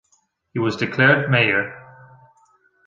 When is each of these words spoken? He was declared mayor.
He 0.53 0.57
was 0.57 0.77
declared 0.77 1.29
mayor. 1.29 1.71